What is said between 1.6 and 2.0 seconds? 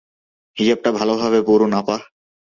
আপা।